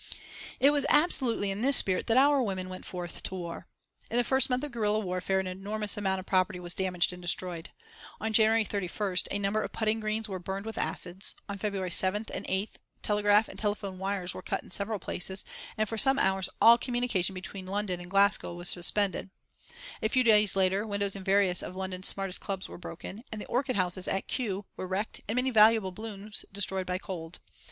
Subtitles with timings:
[0.59, 3.67] It was absolutely in this spirit that our women went forth to war.
[4.09, 7.21] In the first month of guerilla warfare an enormous amount of property was damaged and
[7.21, 7.69] destroyed.
[8.19, 12.31] On January 31st a number of putting greens were burned with acids; on February 7th
[12.31, 15.45] and 8th telegraph and telephone wires were cut in several places
[15.77, 19.29] and for some hours all communication between London and Glasgow were suspended;
[20.01, 23.45] a few days later windows in various of London's smartest clubs were broken, and the
[23.45, 27.37] orchid houses at Kew were wrecked and many valuable blooms destroyed by cold.